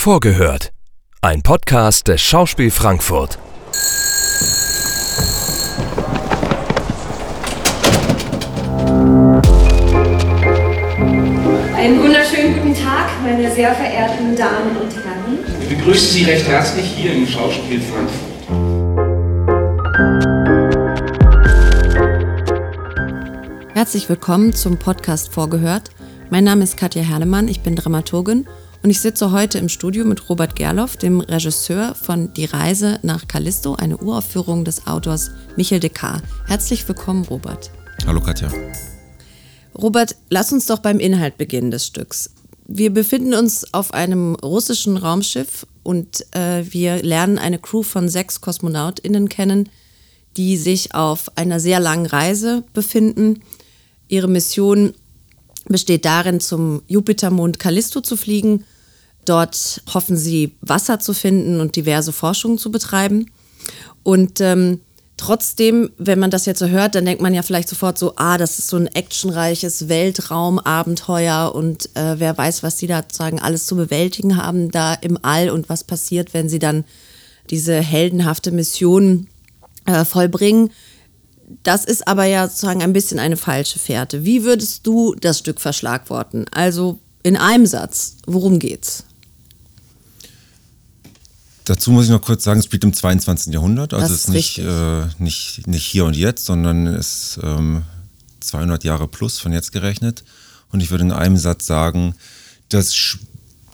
Vorgehört. 0.00 0.72
Ein 1.20 1.42
Podcast 1.42 2.08
des 2.08 2.22
Schauspiel 2.22 2.70
Frankfurt. 2.70 3.38
Einen 11.76 12.02
wunderschönen 12.02 12.54
guten 12.54 12.74
Tag, 12.74 13.10
meine 13.22 13.54
sehr 13.54 13.74
verehrten 13.74 14.34
Damen 14.34 14.74
und 14.80 14.90
Herren. 14.94 15.38
Ich 15.60 15.68
begrüße 15.68 16.14
Sie 16.14 16.24
recht 16.24 16.48
herzlich 16.48 16.86
hier 16.86 17.12
im 17.12 17.26
Schauspiel 17.26 17.82
Frankfurt. 17.82 18.30
Herzlich 23.74 24.08
willkommen 24.08 24.54
zum 24.54 24.78
Podcast 24.78 25.30
Vorgehört. 25.30 25.90
Mein 26.30 26.44
Name 26.44 26.64
ist 26.64 26.78
Katja 26.78 27.02
Herlemann, 27.02 27.48
ich 27.48 27.60
bin 27.60 27.76
Dramaturgin 27.76 28.46
und 28.82 28.90
ich 28.90 29.00
sitze 29.00 29.30
heute 29.30 29.58
im 29.58 29.68
Studio 29.68 30.04
mit 30.04 30.28
Robert 30.28 30.56
Gerloff, 30.56 30.96
dem 30.96 31.20
Regisseur 31.20 31.94
von 31.94 32.32
Die 32.32 32.46
Reise 32.46 32.98
nach 33.02 33.28
Callisto, 33.28 33.74
eine 33.74 33.98
Uraufführung 33.98 34.64
des 34.64 34.86
Autors 34.86 35.30
Michel 35.56 35.80
Descartes. 35.80 36.22
Herzlich 36.46 36.88
willkommen, 36.88 37.24
Robert. 37.24 37.70
Hallo 38.06 38.20
Katja. 38.20 38.50
Robert, 39.76 40.16
lass 40.30 40.52
uns 40.52 40.66
doch 40.66 40.78
beim 40.78 40.98
Inhalt 40.98 41.36
beginnen 41.36 41.70
des 41.70 41.86
Stücks. 41.86 42.30
Wir 42.66 42.92
befinden 42.92 43.34
uns 43.34 43.74
auf 43.74 43.92
einem 43.92 44.34
russischen 44.36 44.96
Raumschiff 44.96 45.66
und 45.82 46.24
äh, 46.34 46.64
wir 46.70 47.02
lernen 47.02 47.38
eine 47.38 47.58
Crew 47.58 47.82
von 47.82 48.08
sechs 48.08 48.40
KosmonautInnen 48.40 49.28
kennen, 49.28 49.68
die 50.36 50.56
sich 50.56 50.94
auf 50.94 51.36
einer 51.36 51.60
sehr 51.60 51.80
langen 51.80 52.06
Reise 52.06 52.64
befinden. 52.72 53.42
Ihre 54.08 54.28
Mission 54.28 54.94
besteht 55.72 56.04
darin, 56.04 56.40
zum 56.40 56.82
Jupitermond 56.86 57.58
Callisto 57.58 58.00
zu 58.00 58.16
fliegen. 58.16 58.64
Dort 59.24 59.82
hoffen 59.92 60.16
sie, 60.16 60.56
Wasser 60.60 60.98
zu 60.98 61.14
finden 61.14 61.60
und 61.60 61.76
diverse 61.76 62.12
Forschungen 62.12 62.58
zu 62.58 62.70
betreiben. 62.70 63.30
Und 64.02 64.40
ähm, 64.40 64.80
trotzdem, 65.16 65.90
wenn 65.98 66.18
man 66.18 66.30
das 66.30 66.46
jetzt 66.46 66.58
so 66.58 66.68
hört, 66.68 66.94
dann 66.94 67.04
denkt 67.04 67.22
man 67.22 67.34
ja 67.34 67.42
vielleicht 67.42 67.68
sofort 67.68 67.98
so, 67.98 68.14
ah, 68.16 68.38
das 68.38 68.58
ist 68.58 68.68
so 68.68 68.76
ein 68.76 68.86
actionreiches 68.86 69.88
Weltraumabenteuer 69.88 71.54
und 71.54 71.94
äh, 71.94 72.18
wer 72.18 72.36
weiß, 72.36 72.62
was 72.62 72.78
sie 72.78 72.86
da 72.86 73.02
sozusagen 73.02 73.38
alles 73.38 73.66
zu 73.66 73.76
bewältigen 73.76 74.36
haben 74.36 74.70
da 74.70 74.94
im 74.94 75.18
All 75.22 75.50
und 75.50 75.68
was 75.68 75.84
passiert, 75.84 76.32
wenn 76.32 76.48
sie 76.48 76.58
dann 76.58 76.84
diese 77.50 77.74
heldenhafte 77.74 78.50
Mission 78.50 79.26
äh, 79.84 80.04
vollbringen. 80.04 80.70
Das 81.62 81.84
ist 81.84 82.06
aber 82.06 82.24
ja 82.24 82.48
sozusagen 82.48 82.82
ein 82.82 82.92
bisschen 82.92 83.18
eine 83.18 83.36
falsche 83.36 83.78
Fährte. 83.78 84.24
Wie 84.24 84.44
würdest 84.44 84.86
du 84.86 85.14
das 85.14 85.38
Stück 85.38 85.60
verschlagworten? 85.60 86.46
Also 86.50 86.98
in 87.22 87.36
einem 87.36 87.66
Satz, 87.66 88.16
worum 88.26 88.58
geht's? 88.58 89.04
Dazu 91.64 91.90
muss 91.92 92.06
ich 92.06 92.10
noch 92.10 92.22
kurz 92.22 92.44
sagen, 92.44 92.60
es 92.60 92.66
spielt 92.66 92.84
im 92.84 92.92
22. 92.92 93.52
Jahrhundert. 93.52 93.94
Also 93.94 94.12
es 94.12 94.22
ist 94.22 94.28
nicht, 94.28 94.58
äh, 94.58 95.02
nicht, 95.18 95.66
nicht 95.66 95.84
hier 95.84 96.04
und 96.04 96.16
jetzt, 96.16 96.46
sondern 96.46 96.86
es 96.86 97.36
ist 97.36 97.40
ähm, 97.42 97.82
200 98.40 98.82
Jahre 98.84 99.06
plus 99.06 99.38
von 99.38 99.52
jetzt 99.52 99.70
gerechnet. 99.72 100.24
Und 100.72 100.80
ich 100.80 100.90
würde 100.90 101.04
in 101.04 101.12
einem 101.12 101.36
Satz 101.36 101.66
sagen, 101.66 102.14
das 102.68 102.94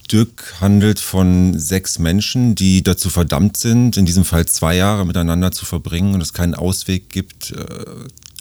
Stück 0.07 0.61
handelt 0.61 1.01
von 1.01 1.59
sechs 1.59 1.99
Menschen, 1.99 2.55
die 2.55 2.81
dazu 2.81 3.09
verdammt 3.09 3.57
sind, 3.57 3.97
in 3.97 4.05
diesem 4.05 4.23
Fall 4.23 4.45
zwei 4.45 4.77
Jahre 4.77 5.05
miteinander 5.05 5.51
zu 5.51 5.65
verbringen 5.65 6.13
und 6.13 6.21
es 6.21 6.31
keinen 6.31 6.55
Ausweg 6.55 7.09
gibt, 7.09 7.51
äh, 7.51 7.65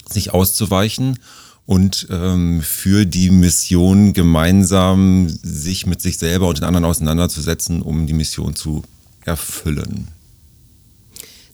sich 0.08 0.32
auszuweichen 0.32 1.18
und 1.66 2.06
ähm, 2.08 2.62
für 2.62 3.04
die 3.04 3.30
Mission 3.30 4.12
gemeinsam 4.12 5.28
sich 5.28 5.86
mit 5.86 6.00
sich 6.00 6.18
selber 6.18 6.46
und 6.46 6.58
den 6.58 6.64
anderen 6.64 6.84
auseinanderzusetzen, 6.84 7.82
um 7.82 8.06
die 8.06 8.12
Mission 8.12 8.54
zu 8.54 8.84
erfüllen. 9.24 10.06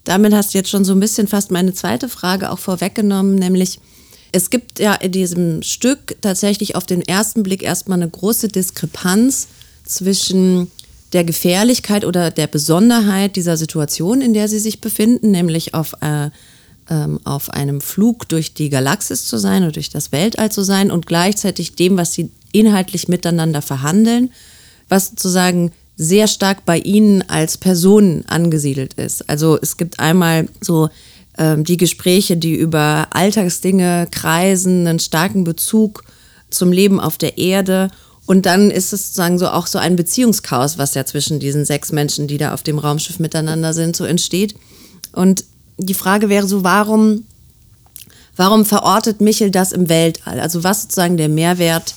Damit 0.05 0.35
hast 0.35 0.53
du 0.53 0.59
jetzt 0.59 0.69
schon 0.69 0.85
so 0.85 0.93
ein 0.93 1.01
bisschen 1.01 1.27
fast 1.27 1.51
meine 1.51 1.73
zweite 1.73 2.11
Frage 2.11 2.51
auch 2.51 2.59
vorweggenommen, 2.59 3.37
nämlich 3.37 3.81
es 4.31 4.51
gibt 4.51 4.79
ja 4.79 4.93
in 4.93 5.13
diesem 5.13 5.63
Stück 5.63 6.21
tatsächlich 6.21 6.77
auf 6.77 6.85
den 6.85 7.01
ersten 7.01 7.43
Blick 7.43 7.63
erstmal 7.63 7.97
eine 7.97 8.11
große 8.11 8.49
Diskrepanz 8.49 9.49
zwischen 9.85 10.71
der 11.13 11.25
Gefährlichkeit 11.25 12.05
oder 12.05 12.31
der 12.31 12.47
Besonderheit 12.47 13.37
dieser 13.37 13.57
Situation, 13.57 14.21
in 14.21 14.35
der 14.35 14.49
sie 14.49 14.59
sich 14.59 14.81
befinden, 14.81 15.31
nämlich 15.31 15.75
auf, 15.75 15.95
äh, 16.01 16.31
ähm, 16.89 17.21
auf 17.25 17.51
einem 17.51 17.81
Flug 17.81 18.29
durch 18.29 18.55
die 18.55 18.71
Galaxis 18.71 19.27
zu 19.27 19.39
sein 19.39 19.63
oder 19.63 19.73
durch 19.73 19.91
das 19.91 20.13
Weltall 20.13 20.51
zu 20.51 20.63
sein 20.63 20.91
und 20.91 21.07
gleichzeitig 21.07 21.75
dem, 21.75 21.97
was 21.97 22.13
sie 22.13 22.31
inhaltlich 22.53 23.09
miteinander 23.09 23.63
verhandeln, 23.63 24.31
was 24.89 25.11
sozusagen 25.11 25.73
sehr 25.97 26.27
stark 26.27 26.65
bei 26.65 26.79
ihnen 26.79 27.23
als 27.29 27.59
Personen 27.59 28.25
angesiedelt 28.27 28.95
ist. 28.95 29.29
Also 29.29 29.59
es 29.61 29.77
gibt 29.77 30.01
einmal 30.01 30.49
so 30.61 30.89
ähm, 31.39 31.65
die 31.65 31.77
Gespräche, 31.77 32.37
die 32.37 32.55
über 32.55 33.09
Alltagsdinge 33.11 34.09
kreisen, 34.11 34.87
einen 34.87 34.99
starken 34.99 35.45
Bezug 35.45 36.05
zum 36.51 36.73
Leben 36.73 37.01
auf 37.01 37.19
der 37.19 37.39
Erde. 37.39 37.91
Und 38.27 38.47
dann 38.47 38.71
ist 38.71 38.93
es 38.93 39.07
sozusagen 39.07 39.39
so 39.39 39.49
auch 39.49 39.67
so 39.67 39.79
ein 39.79 39.97
Beziehungschaos, 39.97 40.79
was 40.79 40.95
ja 40.95 41.05
zwischen 41.05 41.41
diesen 41.41 41.65
sechs 41.65 41.93
Menschen, 41.93 42.29
die 42.29 42.39
da 42.39 42.55
auf 42.55 42.63
dem 42.63 42.79
Raumschiff 42.79 43.19
miteinander 43.19 43.75
sind, 43.75 43.97
so 43.97 44.05
entsteht. 44.05 44.55
Und 45.13 45.45
die 45.77 45.95
Frage 45.95 46.29
wäre 46.29 46.47
so, 46.47 46.63
warum, 46.63 47.25
warum 48.37 48.65
verortet 48.65 49.21
Michel 49.21 49.51
das 49.51 49.73
im 49.73 49.89
Weltall? 49.89 50.39
Also 50.41 50.63
was 50.63 50.83
sozusagen 50.83 51.17
der 51.17 51.29
Mehrwert, 51.29 51.95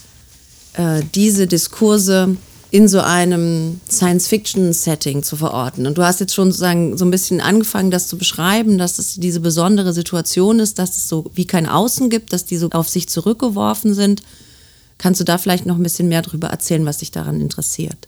äh, 0.73 1.01
diese 1.13 1.47
Diskurse 1.47 2.35
in 2.71 2.87
so 2.89 2.99
einem 2.99 3.79
Science-Fiction-Setting 3.89 5.23
zu 5.23 5.37
verorten. 5.37 5.87
Und 5.87 5.97
du 5.97 6.03
hast 6.03 6.19
jetzt 6.19 6.33
schon 6.33 6.51
sozusagen 6.51 6.97
so 6.97 7.05
ein 7.05 7.11
bisschen 7.11 7.39
angefangen, 7.39 7.91
das 7.91 8.07
zu 8.07 8.17
beschreiben, 8.17 8.77
dass 8.77 8.99
es 8.99 9.15
diese 9.15 9.39
besondere 9.39 9.93
Situation 9.93 10.59
ist, 10.59 10.77
dass 10.79 10.97
es 10.97 11.07
so 11.07 11.31
wie 11.35 11.45
kein 11.45 11.69
Außen 11.69 12.09
gibt, 12.09 12.33
dass 12.33 12.43
die 12.45 12.57
so 12.57 12.69
auf 12.71 12.89
sich 12.89 13.07
zurückgeworfen 13.07 13.93
sind. 13.93 14.23
Kannst 14.97 15.19
du 15.19 15.25
da 15.25 15.38
vielleicht 15.38 15.66
noch 15.66 15.78
ein 15.78 15.83
bisschen 15.83 16.07
mehr 16.07 16.22
darüber 16.22 16.47
erzählen, 16.47 16.85
was 16.85 17.00
dich 17.00 17.11
daran 17.11 17.41
interessiert? 17.41 18.07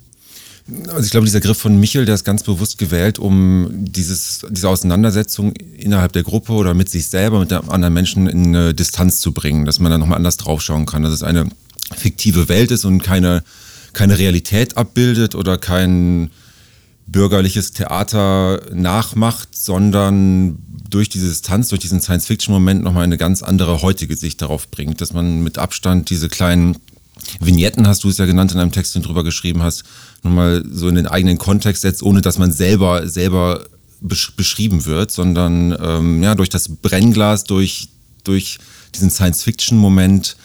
Also 0.90 1.06
ich 1.06 1.12
glaube, 1.12 1.26
dieser 1.26 1.40
Griff 1.40 1.58
von 1.58 1.80
Michel, 1.80 2.06
der 2.06 2.16
ist 2.16 2.26
ganz 2.26 2.44
bewusst 2.44 2.78
gewählt, 2.78 3.20
um 3.20 3.70
dieses, 3.72 4.46
diese 4.50 4.68
Auseinandersetzung 4.68 5.54
innerhalb 5.54 6.12
der 6.12 6.24
Gruppe 6.24 6.52
oder 6.54 6.74
mit 6.74 6.90
sich 6.90 7.08
selber, 7.08 7.40
mit 7.40 7.54
anderen 7.54 7.94
Menschen 7.94 8.28
in 8.28 8.48
eine 8.48 8.74
Distanz 8.74 9.22
zu 9.22 9.32
bringen, 9.32 9.66
dass 9.66 9.80
man 9.80 9.92
da 9.92 9.98
nochmal 9.98 10.18
anders 10.18 10.36
draufschauen 10.36 10.86
kann, 10.86 11.04
dass 11.04 11.14
es 11.14 11.24
eine 11.24 11.48
fiktive 11.96 12.50
Welt 12.50 12.72
ist 12.72 12.84
und 12.84 13.02
keine, 13.02 13.44
keine 13.94 14.18
Realität 14.18 14.76
abbildet 14.76 15.36
oder 15.36 15.58
kein 15.58 16.32
bürgerliches 17.08 17.72
Theater 17.72 18.62
nachmacht, 18.74 19.56
sondern 19.56 20.60
durch 20.90 21.10
diese 21.10 21.30
Distanz, 21.30 21.70
durch 21.70 21.82
diesen 21.82 22.02
Science-Fiction-Moment 22.02 22.84
nochmal 22.84 23.04
eine 23.04 23.18
ganz 23.18 23.44
andere 23.44 23.82
heutige 23.82 24.16
Sicht 24.16 24.42
darauf 24.42 24.70
bringt, 24.70 25.02
dass 25.02 25.14
man 25.14 25.42
mit 25.42 25.58
Abstand 25.58 26.10
diese 26.10 26.30
kleinen 26.30 26.78
Vignetten, 27.40 27.88
hast 27.88 28.04
du 28.04 28.10
es 28.10 28.18
ja 28.18 28.26
genannt 28.26 28.52
in 28.52 28.60
einem 28.60 28.72
Text, 28.72 28.94
den 28.94 29.02
du 29.02 29.08
drüber 29.08 29.24
geschrieben 29.24 29.64
hast, 29.64 29.84
nochmal 30.24 30.64
so 30.70 30.88
in 30.88 30.96
den 30.96 31.08
eigenen 31.08 31.38
Kontext 31.38 31.82
setzt, 31.82 32.04
ohne 32.04 32.22
dass 32.22 32.38
man 32.38 32.52
selber, 32.52 33.08
selber 33.08 33.66
besch 34.02 34.36
beschrieben 34.36 34.86
wird, 34.86 35.12
sondern 35.12 35.76
ähm, 35.82 36.22
ja, 36.22 36.36
durch 36.36 36.50
das 36.50 36.70
Brennglas, 36.70 37.46
durch, 37.46 37.90
durch 38.24 38.60
diesen 38.94 39.10
Science-Fiction-Moment 39.10 40.38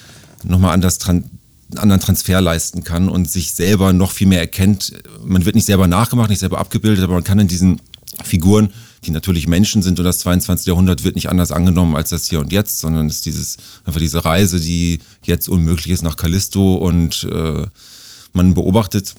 nochmal 0.45 0.73
anders 0.73 0.99
dran 0.99 1.31
anderen 1.79 2.01
Transfer 2.01 2.41
leisten 2.41 2.85
kann 2.85 3.09
und 3.09 3.31
sich 3.31 3.53
selber 3.53 3.93
noch 3.93 4.13
viel 4.13 4.27
mehr 4.27 4.41
erkennt. 4.41 4.93
Man 5.25 5.45
wird 5.45 5.55
nicht 5.55 5.67
selber 5.67 5.87
nachgemacht, 5.87 6.31
nicht 6.31 6.39
selber 6.39 6.59
abgebildet, 6.59 7.05
aber 7.05 7.15
man 7.15 7.25
kann 7.25 7.39
in 7.39 7.49
diesen 7.49 7.81
Figuren, 8.25 8.73
die 9.05 9.11
natürlich 9.11 9.49
Menschen 9.49 9.83
sind 9.83 9.99
und 9.99 10.05
das 10.05 10.21
22. 10.21 10.67
Jahrhundert 10.67 11.03
wird 11.03 11.17
nicht 11.17 11.29
anders 11.29 11.51
angenommen 11.51 11.97
als 11.97 12.11
das 12.11 12.27
hier 12.27 12.41
und 12.41 12.53
jetzt, 12.53 12.79
sondern 12.81 13.07
es 13.07 13.17
ist 13.17 13.27
dieses, 13.27 13.57
einfach 13.85 14.01
diese 14.01 14.25
Reise, 14.25 14.61
die 14.61 15.01
jetzt 15.25 15.49
unmöglich 15.49 15.89
ist 15.89 16.03
nach 16.03 16.17
Callisto 16.17 16.75
und 16.77 17.27
äh, 17.33 17.67
man 18.33 18.55
beobachtet 18.55 19.15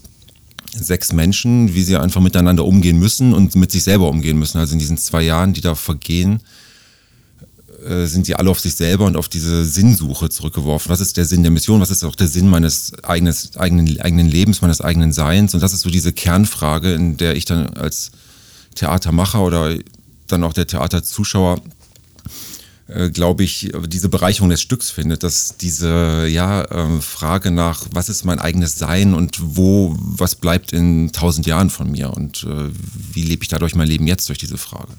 sechs 0.75 1.13
Menschen, 1.13 1.75
wie 1.75 1.83
sie 1.83 1.97
einfach 1.97 2.21
miteinander 2.21 2.65
umgehen 2.65 2.97
müssen 2.97 3.33
und 3.33 3.56
mit 3.56 3.71
sich 3.71 3.83
selber 3.83 4.09
umgehen 4.09 4.39
müssen. 4.39 4.57
Also 4.57 4.73
in 4.73 4.79
diesen 4.79 4.97
zwei 4.97 5.21
Jahren, 5.21 5.53
die 5.53 5.61
da 5.61 5.75
vergehen, 5.75 6.41
äh, 7.83 8.06
sind 8.07 8.27
die 8.27 8.35
alle 8.35 8.50
auf 8.50 8.59
sich 8.59 8.75
selber 8.75 9.06
und 9.06 9.18
auf 9.18 9.30
diese 9.30 9.65
Sinnsuche 9.65 10.30
zurückgeworfen. 10.30 10.89
Was 10.89 11.01
ist 11.01 11.18
der 11.18 11.25
Sinn 11.25 11.44
der 11.44 11.51
Mission? 11.51 11.81
Was 11.81 11.91
ist 11.91 12.03
auch 12.03 12.15
der 12.15 12.27
Sinn 12.27 12.50
meines 12.50 12.94
eigenes, 13.03 13.56
eigenen, 13.57 14.00
eigenen 14.00 14.27
Lebens, 14.27 14.62
meines 14.62 14.81
eigenen 14.81 15.13
Seins? 15.13 15.53
Und 15.53 15.62
das 15.62 15.74
ist 15.74 15.81
so 15.81 15.89
diese 15.89 16.13
Kernfrage, 16.13 16.94
in 16.94 17.18
der 17.18 17.35
ich 17.35 17.45
dann 17.45 17.68
als 17.69 18.12
Theatermacher 18.75 19.41
oder 19.41 19.77
dann 20.27 20.44
auch 20.44 20.53
der 20.53 20.68
Theaterzuschauer 20.68 21.62
äh, 22.88 23.09
glaube 23.09 23.44
ich, 23.44 23.71
diese 23.88 24.09
Bereicherung 24.09 24.50
des 24.50 24.62
Stücks 24.62 24.91
findet, 24.91 25.24
dass 25.24 25.57
diese 25.57 26.27
ja, 26.27 26.63
äh, 26.63 27.01
Frage 27.01 27.50
nach, 27.50 27.85
was 27.91 28.09
ist 28.09 28.25
mein 28.25 28.39
eigenes 28.39 28.77
Sein 28.77 29.13
und 29.13 29.38
wo, 29.41 29.95
was 29.97 30.35
bleibt 30.35 30.74
in 30.74 31.12
tausend 31.12 31.47
Jahren 31.47 31.69
von 31.69 31.89
mir 31.89 32.12
und 32.12 32.44
äh, 32.44 32.69
wie 33.13 33.24
lebe 33.24 33.44
ich 33.44 33.50
dadurch 33.50 33.75
mein 33.75 33.88
Leben 33.88 34.06
jetzt 34.06 34.27
durch 34.27 34.38
diese 34.38 34.57
Frage? 34.57 34.91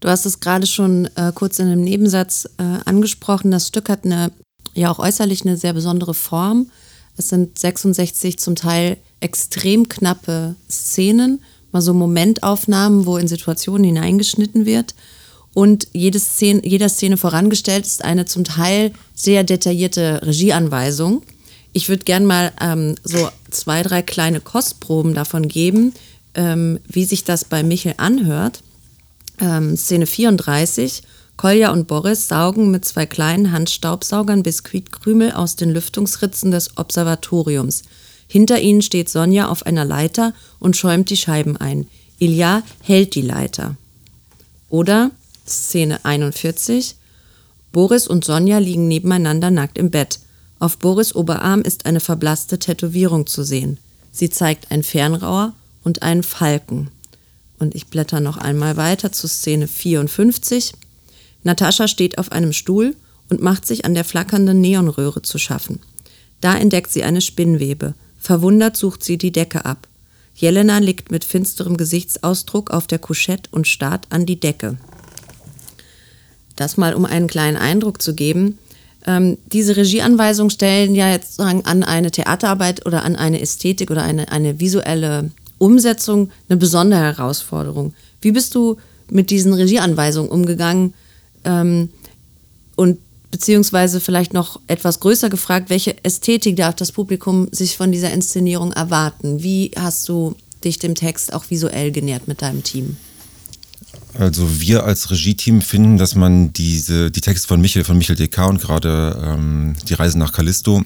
Du 0.00 0.08
hast 0.08 0.24
es 0.24 0.40
gerade 0.40 0.66
schon 0.66 1.06
äh, 1.14 1.30
kurz 1.34 1.58
in 1.58 1.66
einem 1.66 1.82
Nebensatz 1.82 2.48
äh, 2.56 2.62
angesprochen. 2.86 3.50
Das 3.50 3.68
Stück 3.68 3.88
hat 3.90 4.04
eine, 4.04 4.32
ja 4.74 4.90
auch 4.90 4.98
äußerlich 4.98 5.42
eine 5.42 5.58
sehr 5.58 5.74
besondere 5.74 6.14
Form. 6.14 6.70
Es 7.16 7.28
sind 7.28 7.58
66 7.58 8.38
zum 8.38 8.56
Teil 8.56 8.96
extrem 9.20 9.88
knappe 9.88 10.54
Szenen, 10.70 11.42
mal 11.70 11.82
so 11.82 11.92
Momentaufnahmen, 11.92 13.04
wo 13.04 13.18
in 13.18 13.28
Situationen 13.28 13.84
hineingeschnitten 13.84 14.64
wird. 14.64 14.94
Und 15.52 15.88
jede 15.92 16.18
Szene, 16.18 16.62
jeder 16.64 16.88
Szene 16.88 17.18
vorangestellt 17.18 17.84
ist 17.84 18.02
eine 18.02 18.24
zum 18.24 18.44
Teil 18.44 18.92
sehr 19.14 19.44
detaillierte 19.44 20.22
Regieanweisung. 20.24 21.22
Ich 21.72 21.88
würde 21.88 22.04
gerne 22.04 22.26
mal 22.26 22.52
ähm, 22.60 22.94
so 23.04 23.28
zwei, 23.50 23.82
drei 23.82 24.00
kleine 24.00 24.40
Kostproben 24.40 25.12
davon 25.12 25.46
geben, 25.48 25.92
ähm, 26.34 26.78
wie 26.88 27.04
sich 27.04 27.24
das 27.24 27.44
bei 27.44 27.62
Michel 27.62 27.94
anhört. 27.98 28.62
Ähm, 29.40 29.76
Szene 29.76 30.06
34. 30.06 31.02
Kolja 31.36 31.72
und 31.72 31.86
Boris 31.86 32.28
saugen 32.28 32.70
mit 32.70 32.84
zwei 32.84 33.06
kleinen 33.06 33.50
Handstaubsaugern 33.50 34.42
Biskuitkrümel 34.42 35.32
aus 35.32 35.56
den 35.56 35.70
Lüftungsritzen 35.70 36.50
des 36.50 36.76
Observatoriums. 36.76 37.82
Hinter 38.26 38.60
ihnen 38.60 38.82
steht 38.82 39.08
Sonja 39.08 39.48
auf 39.48 39.64
einer 39.64 39.84
Leiter 39.84 40.34
und 40.58 40.76
schäumt 40.76 41.08
die 41.10 41.16
Scheiben 41.16 41.56
ein. 41.56 41.86
Ilja 42.18 42.62
hält 42.82 43.14
die 43.14 43.22
Leiter. 43.22 43.76
Oder 44.68 45.10
Szene 45.46 46.04
41. 46.04 46.96
Boris 47.72 48.06
und 48.06 48.24
Sonja 48.24 48.58
liegen 48.58 48.86
nebeneinander 48.86 49.50
nackt 49.50 49.78
im 49.78 49.90
Bett. 49.90 50.20
Auf 50.58 50.76
Boris 50.76 51.14
Oberarm 51.14 51.62
ist 51.62 51.86
eine 51.86 52.00
verblasste 52.00 52.58
Tätowierung 52.58 53.26
zu 53.26 53.42
sehen. 53.42 53.78
Sie 54.12 54.28
zeigt 54.28 54.70
ein 54.70 54.82
Fernrohr 54.82 55.54
und 55.82 56.02
einen 56.02 56.22
Falken. 56.22 56.90
Und 57.60 57.76
ich 57.76 57.86
blätter 57.86 58.18
noch 58.18 58.38
einmal 58.38 58.76
weiter 58.76 59.12
zu 59.12 59.28
Szene 59.28 59.68
54. 59.68 60.72
Natascha 61.44 61.86
steht 61.86 62.18
auf 62.18 62.32
einem 62.32 62.52
Stuhl 62.52 62.96
und 63.28 63.42
macht 63.42 63.66
sich 63.66 63.84
an 63.84 63.94
der 63.94 64.04
flackernden 64.04 64.60
Neonröhre 64.60 65.22
zu 65.22 65.38
schaffen. 65.38 65.78
Da 66.40 66.56
entdeckt 66.56 66.90
sie 66.90 67.04
eine 67.04 67.20
Spinnwebe. 67.20 67.94
Verwundert 68.18 68.76
sucht 68.76 69.04
sie 69.04 69.18
die 69.18 69.30
Decke 69.30 69.64
ab. 69.64 69.86
Jelena 70.34 70.78
liegt 70.78 71.10
mit 71.10 71.24
finsterem 71.24 71.76
Gesichtsausdruck 71.76 72.70
auf 72.70 72.86
der 72.86 72.98
Couchette 72.98 73.50
und 73.52 73.68
starrt 73.68 74.06
an 74.08 74.24
die 74.24 74.40
Decke. 74.40 74.78
Das 76.56 76.78
mal, 76.78 76.94
um 76.94 77.04
einen 77.04 77.26
kleinen 77.26 77.58
Eindruck 77.58 78.00
zu 78.00 78.14
geben. 78.14 78.58
Ähm, 79.06 79.38
diese 79.52 79.76
Regieanweisungen 79.76 80.50
stellen 80.50 80.94
ja 80.94 81.10
jetzt 81.10 81.36
sagen, 81.36 81.64
an 81.66 81.82
eine 81.84 82.10
Theaterarbeit 82.10 82.86
oder 82.86 83.04
an 83.04 83.16
eine 83.16 83.40
Ästhetik 83.40 83.90
oder 83.90 84.02
eine, 84.02 84.30
eine 84.32 84.60
visuelle 84.60 85.30
Umsetzung 85.60 86.30
eine 86.48 86.56
besondere 86.56 87.00
Herausforderung. 87.00 87.94
Wie 88.20 88.32
bist 88.32 88.54
du 88.54 88.76
mit 89.10 89.30
diesen 89.30 89.52
Regieanweisungen 89.52 90.30
umgegangen? 90.30 90.94
Ähm, 91.44 91.90
und 92.76 92.98
beziehungsweise 93.30 94.00
vielleicht 94.00 94.32
noch 94.32 94.58
etwas 94.66 95.00
größer 95.00 95.28
gefragt, 95.28 95.70
welche 95.70 96.02
Ästhetik 96.02 96.56
darf 96.56 96.74
das 96.74 96.92
Publikum 96.92 97.48
sich 97.52 97.76
von 97.76 97.92
dieser 97.92 98.12
Inszenierung 98.12 98.72
erwarten? 98.72 99.42
Wie 99.42 99.70
hast 99.76 100.08
du 100.08 100.34
dich 100.64 100.78
dem 100.78 100.94
Text 100.94 101.32
auch 101.32 101.50
visuell 101.50 101.92
genährt 101.92 102.26
mit 102.26 102.42
deinem 102.42 102.64
Team? 102.64 102.96
Also 104.18 104.60
wir 104.60 104.84
als 104.84 105.10
Regie-Team 105.10 105.62
finden, 105.62 105.96
dass 105.96 106.14
man 106.14 106.52
diese, 106.52 107.10
die 107.10 107.20
Texte 107.20 107.46
von 107.46 107.60
Michael, 107.60 107.84
von 107.84 107.96
Michael 107.96 108.16
DK 108.16 108.48
und 108.48 108.60
gerade 108.60 109.20
ähm, 109.22 109.74
die 109.88 109.94
Reise 109.94 110.18
nach 110.18 110.32
Callisto 110.32 110.82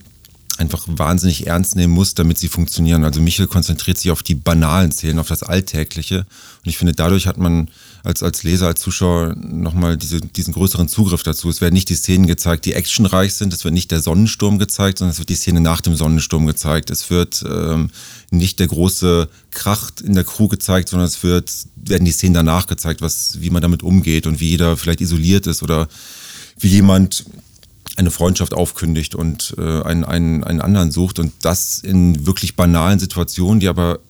einfach 0.58 0.84
wahnsinnig 0.86 1.46
ernst 1.46 1.74
nehmen 1.74 1.92
muss, 1.92 2.14
damit 2.14 2.38
sie 2.38 2.48
funktionieren. 2.48 3.04
Also 3.04 3.20
Michel 3.20 3.46
konzentriert 3.46 3.98
sich 3.98 4.10
auf 4.10 4.22
die 4.22 4.34
banalen 4.34 4.92
Szenen, 4.92 5.18
auf 5.18 5.28
das 5.28 5.42
Alltägliche. 5.42 6.18
Und 6.18 6.70
ich 6.70 6.78
finde, 6.78 6.92
dadurch 6.92 7.26
hat 7.26 7.38
man 7.38 7.68
als, 8.04 8.22
als 8.22 8.42
Leser, 8.42 8.68
als 8.68 8.80
Zuschauer 8.80 9.34
nochmal 9.34 9.96
diese, 9.96 10.20
diesen 10.20 10.54
größeren 10.54 10.88
Zugriff 10.88 11.22
dazu. 11.22 11.48
Es 11.48 11.60
werden 11.60 11.74
nicht 11.74 11.88
die 11.88 11.94
Szenen 11.94 12.26
gezeigt, 12.26 12.66
die 12.66 12.74
actionreich 12.74 13.34
sind. 13.34 13.52
Es 13.52 13.64
wird 13.64 13.74
nicht 13.74 13.90
der 13.90 14.00
Sonnensturm 14.00 14.58
gezeigt, 14.58 14.98
sondern 14.98 15.12
es 15.12 15.18
wird 15.18 15.30
die 15.30 15.34
Szene 15.34 15.60
nach 15.60 15.80
dem 15.80 15.96
Sonnensturm 15.96 16.46
gezeigt. 16.46 16.90
Es 16.90 17.10
wird 17.10 17.44
ähm, 17.48 17.90
nicht 18.30 18.60
der 18.60 18.68
große 18.68 19.28
Krach 19.50 19.90
in 20.02 20.14
der 20.14 20.24
Crew 20.24 20.48
gezeigt, 20.48 20.90
sondern 20.90 21.08
es 21.08 21.22
wird, 21.22 21.50
werden 21.76 22.04
die 22.04 22.12
Szenen 22.12 22.34
danach 22.34 22.66
gezeigt, 22.66 23.00
was, 23.00 23.40
wie 23.40 23.50
man 23.50 23.62
damit 23.62 23.82
umgeht 23.82 24.26
und 24.26 24.38
wie 24.38 24.50
jeder 24.50 24.76
vielleicht 24.76 25.00
isoliert 25.00 25.46
ist 25.46 25.62
oder 25.62 25.88
wie 26.58 26.68
jemand 26.68 27.24
eine 27.96 28.10
Freundschaft 28.10 28.54
aufkündigt 28.54 29.14
und 29.14 29.54
äh, 29.58 29.82
einen, 29.82 30.04
einen, 30.04 30.44
einen 30.44 30.60
anderen 30.60 30.90
sucht 30.90 31.18
und 31.18 31.32
das 31.42 31.78
in 31.78 32.26
wirklich 32.26 32.56
banalen 32.56 32.98
Situationen, 32.98 33.60
die 33.60 33.68
aber 33.68 34.00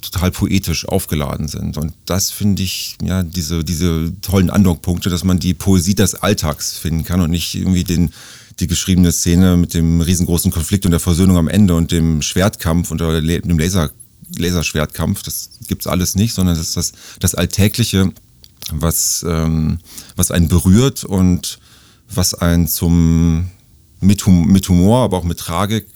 total 0.00 0.30
poetisch 0.30 0.86
aufgeladen 0.86 1.48
sind. 1.48 1.76
Und 1.76 1.92
das 2.06 2.30
finde 2.30 2.62
ich, 2.62 2.96
ja, 3.02 3.22
diese, 3.22 3.64
diese 3.64 4.12
tollen 4.22 4.50
Andockpunkte, 4.50 5.10
dass 5.10 5.24
man 5.24 5.38
die 5.38 5.54
Poesie 5.54 5.94
des 5.94 6.14
Alltags 6.14 6.78
finden 6.78 7.04
kann 7.04 7.20
und 7.20 7.30
nicht 7.30 7.54
irgendwie 7.54 7.84
den, 7.84 8.12
die 8.60 8.66
geschriebene 8.66 9.12
Szene 9.12 9.56
mit 9.56 9.74
dem 9.74 10.00
riesengroßen 10.00 10.50
Konflikt 10.50 10.84
und 10.84 10.92
der 10.92 11.00
Versöhnung 11.00 11.36
am 11.36 11.48
Ende 11.48 11.74
und 11.74 11.90
dem 11.92 12.22
Schwertkampf 12.22 12.90
und 12.90 13.00
dem 13.00 13.58
Laser, 13.58 13.90
Laserschwertkampf. 14.36 15.22
Das 15.22 15.50
gibt's 15.66 15.86
alles 15.86 16.14
nicht, 16.14 16.34
sondern 16.34 16.56
das 16.56 16.68
ist 16.68 16.76
das, 16.76 16.92
das 17.20 17.34
Alltägliche, 17.34 18.12
was, 18.70 19.24
ähm, 19.28 19.78
was 20.16 20.30
einen 20.30 20.48
berührt 20.48 21.04
und 21.04 21.58
was 22.12 22.34
einen 22.34 22.68
zum 22.68 23.48
mit, 24.00 24.24
hum 24.26 24.46
mit 24.46 24.68
Humor, 24.68 25.04
aber 25.04 25.16
auch 25.16 25.24
mit 25.24 25.38
Tragik 25.38 25.86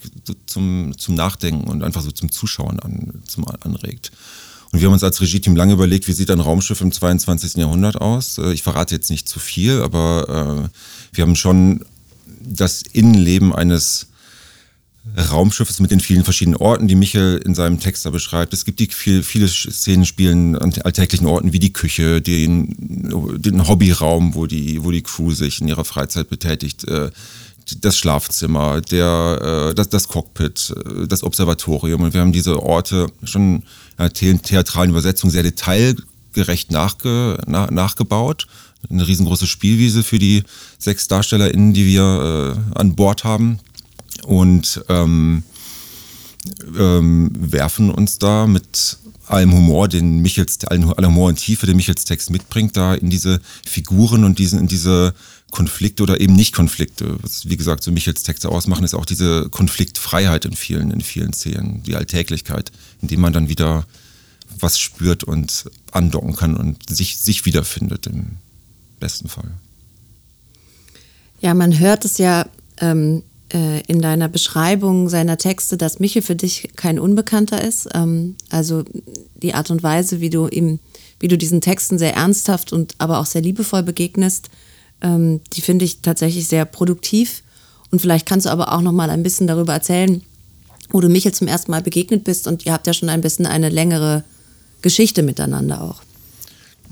zum, 0.47 0.97
zum 0.99 1.15
Nachdenken 1.15 1.69
und 1.69 1.83
einfach 1.83 2.03
so 2.03 2.11
zum 2.11 2.31
Zuschauen 2.31 2.81
an, 2.81 3.23
zum 3.27 3.47
anregt. 3.47 4.13
Und 4.73 4.81
wir 4.81 4.87
haben 4.87 4.95
uns 4.95 5.05
als 5.05 5.21
Regie-Team 5.21 5.55
lange 5.55 5.75
überlegt, 5.75 6.09
wie 6.09 6.13
sieht 6.13 6.31
ein 6.31 6.41
Raumschiff 6.41 6.81
im 6.81 6.93
22. 6.93 7.57
Jahrhundert 7.57 8.01
aus. 8.01 8.39
Äh, 8.39 8.53
ich 8.53 8.63
verrate 8.63 8.95
jetzt 8.95 9.11
nicht 9.11 9.29
zu 9.29 9.39
viel, 9.39 9.83
aber 9.83 10.71
äh, 10.73 11.17
wir 11.17 11.23
haben 11.23 11.37
schon 11.37 11.85
das 12.41 12.83
Innenleben 12.83 13.55
eines 13.55 14.09
Raumschiffes 15.17 15.81
mit 15.81 15.91
den 15.91 16.01
vielen 16.01 16.23
verschiedenen 16.23 16.57
Orten, 16.57 16.87
die 16.87 16.95
Michael 16.95 17.39
in 17.45 17.55
seinem 17.55 17.81
Text 17.81 18.07
da 18.07 18.11
beschreibt. 18.11 18.53
Es 18.55 18.65
gibt 18.65 18.79
die 18.79 18.87
viel, 18.87 19.23
viele 19.23 19.49
Szenen 19.49 20.07
spielen 20.07 20.57
an 20.57 20.73
alltäglichen 20.85 21.27
Orten 21.27 21.53
wie 21.53 21.59
die 21.59 21.73
Küche, 21.73 22.23
den, 22.23 22.77
den 23.39 23.67
Hobbyraum, 23.67 24.35
wo 24.35 24.47
die, 24.47 24.85
wo 24.85 24.93
die 24.93 25.03
Crew 25.03 25.33
sich 25.33 25.61
in 25.61 25.69
ihrer 25.69 25.85
Freizeit 25.85 26.29
betätigt, 26.29 26.85
äh, 26.85 27.11
das 27.81 27.99
Schlafzimmer, 27.99 28.81
der, 28.81 29.71
äh, 29.71 29.75
das, 29.75 29.89
das 29.89 30.07
Cockpit, 30.07 30.73
äh, 30.77 31.07
das 31.09 31.25
Observatorium. 31.25 32.03
Und 32.03 32.15
wir 32.15 32.21
haben 32.21 32.33
diese 32.33 32.63
Orte 32.63 33.09
schon 33.25 33.57
in 33.57 33.63
der 33.99 34.13
theatralen 34.13 34.91
Übersetzung 34.91 35.31
sehr 35.31 35.43
detailgerecht 35.43 36.71
nachge, 36.71 37.39
na, 37.47 37.69
nachgebaut. 37.71 38.47
Eine 38.89 39.07
riesengroße 39.07 39.47
Spielwiese 39.47 40.03
für 40.05 40.19
die 40.19 40.45
sechs 40.79 41.07
DarstellerInnen, 41.07 41.73
die 41.73 41.87
wir 41.87 42.57
an 42.75 42.97
Bord 42.97 43.23
haben 43.23 43.61
und 44.27 44.85
ähm, 44.89 45.43
ähm, 46.79 47.31
werfen 47.35 47.91
uns 47.91 48.19
da 48.19 48.47
mit 48.47 48.99
allem 49.27 49.53
Humor, 49.53 49.89
den 49.89 50.21
Michels, 50.21 50.65
allem 50.65 50.91
Humor 50.91 51.29
und 51.29 51.37
Tiefe, 51.37 51.67
den 51.67 51.77
Michels 51.77 52.05
Text 52.05 52.31
mitbringt, 52.31 52.77
da 52.77 52.95
in 52.95 53.11
diese 53.11 53.41
Figuren 53.67 54.25
und 54.25 54.39
diesen, 54.39 54.61
in 54.61 54.69
diese 54.69 55.15
Konflikte 55.51 56.03
oder 56.03 56.21
eben 56.21 56.35
nicht 56.35 56.55
Konflikte. 56.55 57.17
Was, 57.23 57.49
wie 57.49 57.57
gesagt, 57.57 57.83
so 57.83 57.93
Michels 57.93 58.23
Texte 58.23 58.49
ausmachen, 58.49 58.85
ist 58.85 58.95
auch 58.95 59.05
diese 59.05 59.49
Konfliktfreiheit 59.51 60.45
in 60.45 60.55
vielen, 60.55 60.91
in 60.91 61.01
vielen 61.01 61.33
Szenen, 61.33 61.83
die 61.85 61.95
Alltäglichkeit, 61.95 62.73
in 63.01 63.09
dem 63.09 63.21
man 63.21 63.33
dann 63.33 63.49
wieder 63.49 63.87
was 64.59 64.79
spürt 64.79 65.25
und 65.25 65.71
andocken 65.93 66.37
kann 66.37 66.57
und 66.57 66.89
sich, 66.89 67.19
sich 67.19 67.45
wiederfindet 67.45 68.07
im 68.07 68.39
besten 69.01 69.29
Fall. 69.29 69.51
Ja, 71.41 71.55
man 71.55 71.79
hört 71.79 72.05
es 72.05 72.19
ja 72.19 72.47
ähm, 72.79 73.23
äh, 73.53 73.81
in 73.87 74.01
deiner 74.01 74.29
Beschreibung 74.29 75.09
seiner 75.09 75.39
Texte, 75.39 75.77
dass 75.77 76.01
Michel 76.01 76.23
für 76.23 76.37
dich 76.37 76.71
kein 76.77 76.99
Unbekannter 76.99 77.63
ist. 77.63 77.89
Ähm, 77.95 78.37
also 78.51 78.85
die 79.43 79.55
Art 79.55 79.71
und 79.71 79.83
Weise, 79.83 80.21
wie 80.21 80.31
du 80.31 80.49
ihm, 80.49 80.79
wie 81.21 81.29
du 81.29 81.39
diesen 81.39 81.61
Texten 81.61 81.99
sehr 81.99 82.15
ernsthaft 82.15 82.73
und 82.73 82.95
aber 82.99 83.19
auch 83.19 83.27
sehr 83.27 83.43
liebevoll 83.43 83.83
begegnest, 83.83 84.51
ähm, 85.03 85.41
die 85.53 85.61
finde 85.61 85.85
ich 85.85 86.01
tatsächlich 86.01 86.49
sehr 86.49 86.65
produktiv. 86.65 87.43
Und 87.91 88.01
vielleicht 88.01 88.27
kannst 88.27 88.47
du 88.47 88.51
aber 88.51 88.73
auch 88.73 88.81
noch 88.81 88.93
mal 88.93 89.11
ein 89.11 89.23
bisschen 89.23 89.47
darüber 89.47 89.75
erzählen, 89.75 90.23
wo 90.91 91.01
du 91.01 91.09
Michel 91.09 91.33
zum 91.33 91.49
ersten 91.49 91.71
Mal 91.71 91.83
begegnet 91.83 92.25
bist 92.25 92.47
und 92.47 92.67
ihr 92.67 92.73
habt 92.73 92.87
ja 92.87 92.93
schon 92.93 93.09
ein 93.09 93.21
bisschen 93.21 93.47
eine 93.47 93.69
längere 93.69 94.25
Geschichte 94.83 95.23
miteinander 95.23 95.83
auch 95.83 96.03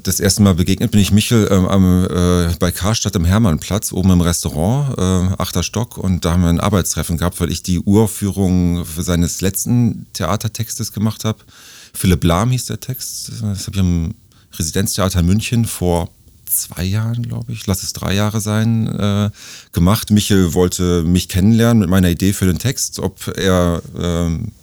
das 0.02 0.20
erste 0.20 0.42
Mal 0.42 0.54
begegnet 0.54 0.90
bin 0.90 1.00
ich 1.00 1.12
Michel 1.12 1.48
ähm, 1.50 1.66
am, 1.66 2.04
äh, 2.04 2.54
bei 2.58 2.70
Karstadt 2.70 3.16
im 3.16 3.24
Hermannplatz, 3.24 3.92
oben 3.92 4.10
im 4.10 4.20
Restaurant, 4.20 4.98
äh, 4.98 5.34
achter 5.38 5.62
Stock. 5.62 5.98
Und 5.98 6.24
da 6.24 6.32
haben 6.32 6.42
wir 6.42 6.48
ein 6.48 6.60
Arbeitstreffen 6.60 7.18
gehabt, 7.18 7.40
weil 7.40 7.50
ich 7.50 7.62
die 7.62 7.80
Uraufführung 7.80 8.84
seines 8.84 9.40
letzten 9.40 10.06
Theatertextes 10.12 10.92
gemacht 10.92 11.24
habe. 11.24 11.38
Philipp 11.92 12.24
Lahm 12.24 12.50
hieß 12.50 12.66
der 12.66 12.80
Text. 12.80 13.32
Das 13.40 13.66
habe 13.66 13.76
ich 13.76 13.80
am 13.80 14.14
Residenztheater 14.58 15.22
München 15.22 15.64
vor 15.64 16.08
zwei 16.46 16.84
Jahren, 16.84 17.22
glaube 17.22 17.52
ich, 17.52 17.66
lass 17.66 17.82
es 17.82 17.92
drei 17.92 18.14
Jahre 18.14 18.40
sein, 18.40 18.88
äh, 18.88 19.30
gemacht. 19.72 20.10
Michel 20.10 20.54
wollte 20.54 21.02
mich 21.04 21.28
kennenlernen 21.28 21.80
mit 21.80 21.88
meiner 21.88 22.10
Idee 22.10 22.32
für 22.32 22.46
den 22.46 22.58
Text, 22.58 22.98
ob 22.98 23.28
er 23.36 23.82
ähm, 23.96 24.48
äh, 24.48 24.59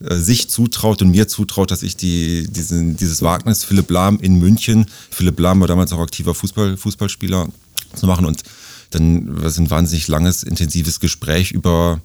sich 0.00 0.48
zutraut 0.48 1.02
und 1.02 1.10
mir 1.10 1.26
zutraut, 1.26 1.70
dass 1.70 1.82
ich 1.82 1.96
die, 1.96 2.46
diesen, 2.48 2.96
dieses 2.96 3.22
Wagnis, 3.22 3.64
Philipp 3.64 3.90
Lahm 3.90 4.20
in 4.20 4.38
München, 4.38 4.86
Philipp 5.10 5.40
Lahm 5.40 5.60
war 5.60 5.66
damals 5.66 5.92
auch 5.92 6.00
aktiver 6.00 6.34
Fußball, 6.34 6.76
Fußballspieler, 6.76 7.48
zu 7.94 8.06
machen. 8.06 8.26
Und 8.26 8.42
dann 8.90 9.40
war 9.40 9.46
es 9.46 9.58
ein 9.58 9.70
wahnsinnig 9.70 10.08
langes, 10.08 10.42
intensives 10.42 11.00
Gespräch 11.00 11.52
über 11.52 12.00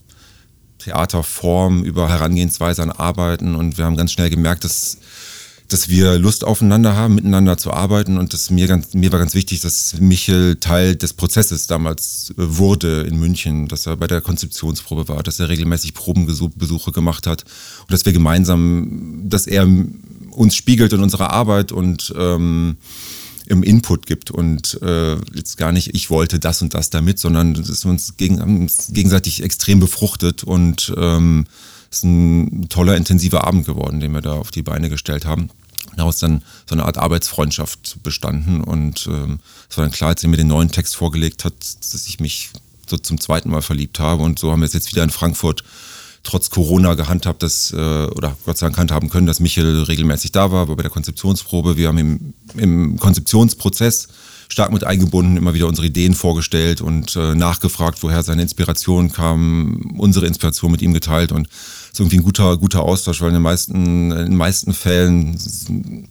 Theaterform, 0.79 1.83
über 1.83 2.09
Herangehensweise 2.09 2.83
an 2.83 2.91
Arbeiten 2.91 3.55
und 3.55 3.77
wir 3.77 3.85
haben 3.85 3.95
ganz 3.95 4.11
schnell 4.11 4.29
gemerkt, 4.29 4.63
dass 4.63 4.97
dass 5.69 5.89
wir 5.89 6.19
Lust 6.19 6.43
aufeinander 6.43 6.95
haben, 6.95 7.15
miteinander 7.15 7.57
zu 7.57 7.71
arbeiten 7.71 8.17
und 8.17 8.33
das 8.33 8.49
mir 8.49 8.67
ganz, 8.67 8.93
mir 8.93 9.11
war 9.11 9.19
ganz 9.19 9.33
wichtig, 9.33 9.61
dass 9.61 9.95
Michel 9.99 10.57
Teil 10.57 10.95
des 10.95 11.13
Prozesses 11.13 11.67
damals 11.67 12.31
äh, 12.31 12.33
wurde 12.37 13.01
in 13.01 13.19
München, 13.19 13.67
dass 13.67 13.85
er 13.85 13.97
bei 13.97 14.07
der 14.07 14.21
Konzeptionsprobe 14.21 15.07
war, 15.07 15.23
dass 15.23 15.39
er 15.39 15.49
regelmäßig 15.49 15.93
Probenbesuche 15.93 16.91
gemacht 16.91 17.27
hat 17.27 17.43
und 17.81 17.91
dass 17.91 18.05
wir 18.05 18.13
gemeinsam, 18.13 19.23
dass 19.29 19.47
er 19.47 19.67
uns 20.31 20.55
spiegelt 20.55 20.93
in 20.93 21.01
unserer 21.01 21.31
Arbeit 21.31 21.71
und 21.71 22.13
ähm, 22.17 22.77
im 23.45 23.63
Input 23.63 24.05
gibt 24.05 24.31
und 24.31 24.81
äh, 24.81 25.15
jetzt 25.33 25.57
gar 25.57 25.71
nicht, 25.71 25.93
ich 25.93 26.09
wollte 26.09 26.39
das 26.39 26.61
und 26.61 26.73
das 26.73 26.89
damit, 26.89 27.19
sondern 27.19 27.53
es 27.53 27.83
uns 27.85 28.15
gegen, 28.17 28.69
gegenseitig 28.89 29.43
extrem 29.43 29.79
befruchtet 29.79 30.43
und 30.43 30.93
ähm, 30.97 31.45
es 31.93 31.99
ist 31.99 32.05
ein 32.05 32.69
toller, 32.69 32.97
intensiver 32.97 33.45
Abend 33.45 33.65
geworden, 33.65 33.99
den 33.99 34.13
wir 34.13 34.21
da 34.21 34.33
auf 34.33 34.51
die 34.51 34.63
Beine 34.63 34.89
gestellt 34.89 35.25
haben 35.25 35.49
daraus 35.95 36.17
dann 36.17 36.41
so 36.67 36.73
eine 36.73 36.85
Art 36.85 36.97
Arbeitsfreundschaft 36.97 38.01
bestanden. 38.01 38.61
Und 38.61 39.07
ähm, 39.07 39.39
es 39.69 39.77
war 39.77 39.85
dann 39.85 39.91
klar, 39.91 40.09
als 40.09 40.23
er 40.23 40.29
mir 40.29 40.37
den 40.37 40.47
neuen 40.47 40.71
Text 40.71 40.95
vorgelegt 40.95 41.45
hat, 41.45 41.53
dass 41.53 42.07
ich 42.07 42.19
mich 42.19 42.49
so 42.87 42.97
zum 42.97 43.19
zweiten 43.19 43.49
Mal 43.49 43.61
verliebt 43.61 43.99
habe. 43.99 44.23
Und 44.23 44.39
so 44.39 44.51
haben 44.51 44.61
wir 44.61 44.65
es 44.65 44.73
jetzt 44.73 44.91
wieder 44.91 45.03
in 45.03 45.09
Frankfurt 45.09 45.63
trotz 46.23 46.49
Corona 46.49 46.93
gehandhabt, 46.93 47.43
dass, 47.43 47.71
äh, 47.73 47.75
oder 47.75 48.35
Gott 48.45 48.57
sei 48.57 48.67
Dank 48.67 48.77
handhaben 48.77 49.09
können, 49.09 49.27
dass 49.27 49.39
Michel 49.39 49.83
regelmäßig 49.83 50.31
da 50.31 50.51
war, 50.51 50.69
war 50.69 50.75
bei 50.75 50.83
der 50.83 50.91
Konzeptionsprobe. 50.91 51.75
Wir 51.77 51.89
haben 51.89 51.97
im, 51.97 52.33
im 52.55 52.97
Konzeptionsprozess 52.97 54.07
stark 54.47 54.71
mit 54.71 54.83
eingebunden, 54.83 55.35
immer 55.35 55.53
wieder 55.53 55.67
unsere 55.67 55.87
Ideen 55.87 56.13
vorgestellt 56.13 56.79
und 56.79 57.15
äh, 57.15 57.35
nachgefragt, 57.35 58.03
woher 58.03 58.23
seine 58.23 58.41
Inspiration 58.41 59.11
kam, 59.11 59.95
unsere 59.97 60.27
Inspiration 60.27 60.71
mit 60.71 60.81
ihm 60.81 60.93
geteilt 60.93 61.31
und 61.31 61.47
ist 61.93 61.99
irgendwie 61.99 62.17
ein 62.17 62.23
guter, 62.23 62.57
guter 62.57 62.81
Austausch, 62.81 63.21
weil 63.21 63.27
in 63.27 63.35
den 63.35 63.43
meisten, 63.43 64.11
in 64.11 64.35
meisten 64.35 64.73
Fällen 64.73 65.37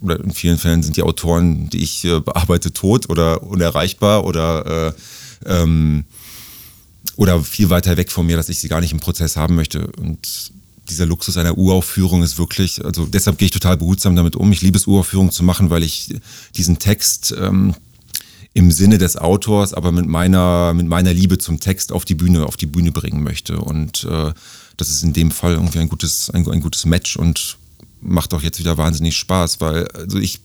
oder 0.00 0.20
in 0.20 0.30
vielen 0.30 0.56
Fällen 0.56 0.84
sind 0.84 0.96
die 0.96 1.02
Autoren, 1.02 1.68
die 1.70 1.82
ich 1.82 2.04
äh, 2.04 2.20
bearbeite, 2.20 2.72
tot 2.72 3.10
oder 3.10 3.42
unerreichbar 3.42 4.24
oder, 4.24 4.94
äh, 5.44 5.52
ähm, 5.62 6.04
oder 7.16 7.42
viel 7.42 7.68
weiter 7.68 7.96
weg 7.96 8.12
von 8.12 8.24
mir, 8.24 8.36
dass 8.36 8.48
ich 8.48 8.60
sie 8.60 8.68
gar 8.68 8.80
nicht 8.80 8.92
im 8.92 9.00
Prozess 9.00 9.36
haben 9.36 9.56
möchte. 9.56 9.88
Und 9.98 10.52
dieser 10.88 11.04
Luxus 11.04 11.36
einer 11.36 11.58
Uraufführung 11.58 12.22
ist 12.22 12.38
wirklich, 12.38 12.84
also 12.84 13.04
deshalb 13.06 13.38
gehe 13.38 13.46
ich 13.46 13.52
total 13.52 13.76
behutsam 13.76 14.14
damit 14.14 14.36
um. 14.36 14.52
Ich 14.52 14.62
liebe 14.62 14.78
es, 14.78 14.86
Uraufführungen 14.86 15.32
zu 15.32 15.42
machen, 15.42 15.70
weil 15.70 15.82
ich 15.82 16.14
diesen 16.54 16.78
Text 16.78 17.34
ähm, 17.36 17.74
im 18.54 18.70
Sinne 18.70 18.98
des 18.98 19.16
Autors, 19.16 19.74
aber 19.74 19.90
mit 19.90 20.06
meiner, 20.06 20.74
mit 20.74 20.86
meiner 20.86 21.12
Liebe 21.12 21.38
zum 21.38 21.58
Text 21.58 21.90
auf 21.90 22.04
die 22.04 22.14
Bühne, 22.14 22.46
auf 22.46 22.56
die 22.56 22.66
Bühne 22.66 22.92
bringen 22.92 23.24
möchte. 23.24 23.58
Und 23.58 24.04
äh, 24.04 24.32
das 24.82 24.90
ist 24.90 25.04
in 25.04 25.12
dem 25.12 25.30
Fall 25.30 25.52
irgendwie 25.54 25.78
ein 25.78 25.88
gutes, 25.88 26.30
ein, 26.30 26.48
ein 26.48 26.60
gutes 26.60 26.84
Match 26.84 27.16
und 27.16 27.56
macht 28.00 28.34
auch 28.34 28.42
jetzt 28.42 28.58
wieder 28.58 28.76
wahnsinnig 28.78 29.16
Spaß, 29.16 29.60
weil 29.60 29.86
also 29.88 30.18
ich 30.18 30.40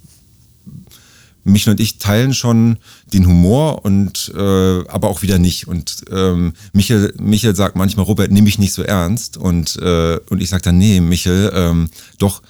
Michel 1.48 1.72
und 1.72 1.80
ich 1.80 1.98
teilen 1.98 2.34
schon 2.34 2.78
den 3.14 3.26
Humor 3.26 3.86
und 3.86 4.32
äh, 4.36 4.88
aber 4.88 5.08
auch 5.08 5.22
wieder 5.22 5.40
nicht. 5.40 5.68
Und 5.68 6.04
ähm, 6.12 6.54
Michel, 6.74 7.14
Michel 7.20 7.56
sagt 7.56 7.76
manchmal, 7.76 8.06
Robert, 8.06 8.32
nimm 8.32 8.44
mich 8.44 8.60
nicht 8.60 8.74
so 8.74 8.84
ernst. 8.84 9.38
Und, 9.38 9.78
äh, 9.78 10.20
und 10.30 10.42
ich 10.42 10.50
sage 10.50 10.64
dann, 10.64 10.78
nee, 10.78 11.00
Michel, 11.00 11.52
ähm, 11.56 11.90
doch, 12.20 12.42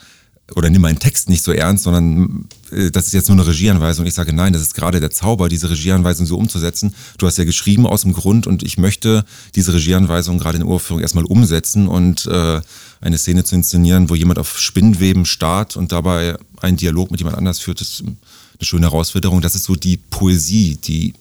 oder 0.56 0.70
nimm 0.70 0.82
meinen 0.82 1.00
Text 1.00 1.30
nicht 1.30 1.44
so 1.44 1.52
ernst, 1.52 1.84
sondern 1.84 2.48
äh, 2.72 2.90
das 2.90 3.08
ist 3.08 3.14
jetzt 3.14 3.28
nur 3.28 3.38
eine 3.38 3.48
Regieanweisung. 3.48 4.06
Ich 4.06 4.14
sage, 4.14 4.34
nein, 4.34 4.54
das 4.54 4.62
ist 4.62 4.74
gerade 4.74 5.00
der 5.00 5.12
Zauber, 5.12 5.50
diese 5.50 5.70
Regieanweisung 5.70 6.26
so 6.26 6.38
umzusetzen. 6.38 6.94
Du 7.18 7.28
hast 7.28 7.38
ja 7.38 7.44
geschrieben 7.44 7.86
aus 7.86 8.04
dem 8.04 8.14
Grund 8.14 8.48
und 8.48 8.64
ich 8.64 8.78
möchte 8.78 9.26
diese 9.56 9.74
Regieanweisung 9.74 10.40
gerade 10.40 10.58
in 10.58 10.64
der 10.64 10.72
Urführung 10.72 11.02
erstmal 11.02 11.26
umsetzen 11.26 11.88
und 11.88 12.26
äh, 12.28 12.62
eine 13.02 13.18
Szene 13.18 13.44
zu 13.44 13.56
inszenieren, 13.56 14.10
wo 14.10 14.16
jemand 14.16 14.40
auf 14.40 14.58
Spinnweben 14.58 15.26
starrt 15.26 15.76
und 15.76 15.92
dabei 15.92 16.38
einen 16.62 16.78
Dialog 16.78 17.12
mit 17.12 17.20
jemand 17.20 17.38
anders 17.38 17.60
führt, 17.60 17.82
ist 17.82 18.02
eine 18.02 18.16
schöne 18.62 18.88
Herausforderung. 18.88 19.42
Das 19.42 19.56
ist 19.56 19.66
so 19.66 19.76
die 19.76 19.98
Poesie, 19.98 20.78
die 20.78 21.14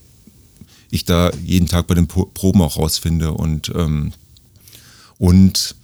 ich 0.90 1.04
da 1.04 1.30
jeden 1.45 1.66
Tag 1.66 1.88
bei 1.88 1.95
den 1.95 2.06
Proben 2.06 2.62
auch 2.62 2.76
rausfinde 2.76 3.33
und, 3.33 3.73
ähm, 3.75 4.12
und 5.18 5.75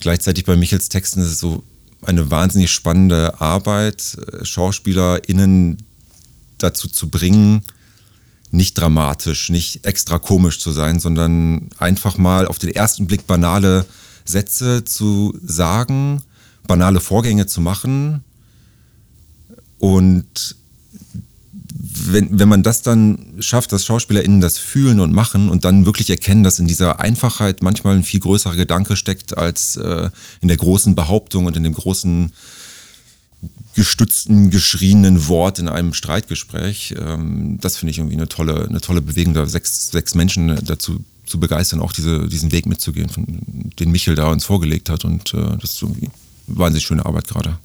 gleichzeitig 0.00 0.44
bei 0.44 0.56
Michels 0.56 0.88
Texten 0.88 1.20
ist 1.20 1.32
es 1.32 1.40
so, 1.40 1.64
eine 2.02 2.30
wahnsinnig 2.30 2.70
spannende 2.70 3.40
Arbeit, 3.40 4.16
äh, 4.32 4.44
SchauspielerInnen 4.44 5.78
dazu 6.58 6.88
zu 6.88 7.08
bringen, 7.08 7.62
nicht 8.50 8.74
dramatisch, 8.74 9.48
nicht 9.48 9.86
extra 9.86 10.18
komisch 10.18 10.60
zu 10.60 10.72
sein, 10.72 11.00
sondern 11.00 11.70
einfach 11.78 12.18
mal 12.18 12.46
auf 12.46 12.58
den 12.58 12.70
ersten 12.70 13.06
Blick 13.06 13.26
banale 13.26 13.86
Sätze 14.24 14.84
zu 14.84 15.36
sagen, 15.42 16.22
banale 16.66 17.00
Vorgänge 17.00 17.46
zu 17.46 17.60
machen 17.60 18.22
und 19.78 20.56
wenn, 21.84 22.38
wenn 22.38 22.48
man 22.48 22.62
das 22.62 22.82
dann 22.82 23.34
schafft, 23.40 23.72
dass 23.72 23.84
SchauspielerInnen 23.84 24.40
das 24.40 24.56
fühlen 24.56 25.00
und 25.00 25.12
machen 25.12 25.48
und 25.48 25.64
dann 25.64 25.84
wirklich 25.84 26.10
erkennen, 26.10 26.44
dass 26.44 26.60
in 26.60 26.68
dieser 26.68 27.00
Einfachheit 27.00 27.60
manchmal 27.60 27.96
ein 27.96 28.04
viel 28.04 28.20
größerer 28.20 28.54
Gedanke 28.54 28.94
steckt 28.94 29.36
als 29.36 29.76
äh, 29.76 30.08
in 30.40 30.46
der 30.46 30.56
großen 30.56 30.94
Behauptung 30.94 31.46
und 31.46 31.56
in 31.56 31.64
dem 31.64 31.74
großen 31.74 32.32
gestützten, 33.74 34.50
geschrienen 34.50 35.26
Wort 35.26 35.58
in 35.58 35.68
einem 35.68 35.92
Streitgespräch. 35.92 36.94
Ähm, 36.96 37.58
das 37.60 37.78
finde 37.78 37.90
ich 37.90 37.98
irgendwie 37.98 38.16
eine 38.16 38.28
tolle, 38.28 38.68
eine 38.68 38.80
tolle 38.80 39.02
Bewegung, 39.02 39.34
da 39.34 39.44
sechs, 39.46 39.88
sechs 39.88 40.14
Menschen 40.14 40.64
dazu 40.64 41.04
zu 41.26 41.40
begeistern, 41.40 41.80
auch 41.80 41.92
diese, 41.92 42.28
diesen 42.28 42.52
Weg 42.52 42.66
mitzugehen, 42.66 43.10
den 43.80 43.90
Michel 43.90 44.14
da 44.14 44.28
uns 44.28 44.44
vorgelegt 44.44 44.88
hat. 44.88 45.04
Und 45.04 45.34
äh, 45.34 45.56
das 45.60 45.72
ist 45.72 45.82
irgendwie 45.82 46.10
wahnsinnig 46.46 46.84
schöne 46.84 47.04
Arbeit 47.04 47.26
gerade. 47.26 47.58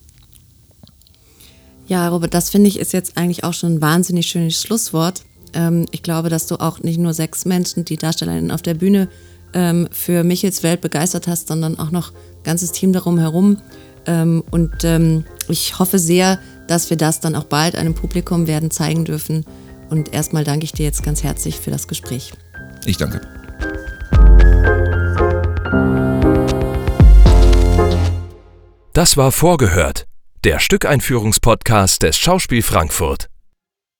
Ja, 1.87 2.09
Robert, 2.09 2.33
das 2.33 2.49
finde 2.49 2.67
ich 2.67 2.79
ist 2.79 2.91
jetzt 2.91 3.17
eigentlich 3.17 3.45
auch 3.45 3.53
schon 3.53 3.75
ein 3.75 3.81
wahnsinnig 3.81 4.27
schönes 4.27 4.61
Schlusswort. 4.61 5.23
Ähm, 5.53 5.85
ich 5.91 6.03
glaube, 6.03 6.29
dass 6.29 6.45
du 6.45 6.57
auch 6.57 6.79
nicht 6.81 6.99
nur 6.99 7.13
sechs 7.13 7.45
Menschen, 7.45 7.85
die 7.85 7.95
Darstellerinnen 7.95 8.51
auf 8.51 8.61
der 8.61 8.73
Bühne 8.73 9.07
ähm, 9.53 9.87
für 9.91 10.25
Michels 10.25 10.63
Welt 10.63 10.81
begeistert 10.81 11.27
hast, 11.27 11.47
sondern 11.47 11.79
auch 11.79 11.91
noch 11.91 12.11
ein 12.11 12.43
ganzes 12.43 12.73
Team 12.73 12.91
darum 12.91 13.17
herum. 13.17 13.61
Ähm, 14.05 14.43
und 14.51 14.83
ähm, 14.83 15.23
ich 15.47 15.79
hoffe 15.79 15.97
sehr, 15.97 16.39
dass 16.67 16.89
wir 16.89 16.97
das 16.97 17.21
dann 17.21 17.35
auch 17.35 17.45
bald 17.45 17.77
einem 17.77 17.95
Publikum 17.95 18.47
werden 18.47 18.69
zeigen 18.69 19.05
dürfen. 19.05 19.45
Und 19.89 20.13
erstmal 20.13 20.43
danke 20.43 20.65
ich 20.65 20.73
dir 20.73 20.83
jetzt 20.83 21.03
ganz 21.03 21.23
herzlich 21.23 21.57
für 21.57 21.71
das 21.71 21.87
Gespräch. 21.87 22.33
Ich 22.85 22.97
danke. 22.97 23.21
Das 28.91 29.15
war 29.15 29.31
vorgehört 29.31 30.05
der 30.43 30.59
Stückeinführungspodcast 30.59 32.03
des 32.03 32.17
Schauspiel 32.17 32.61
Frankfurt. 32.61 33.29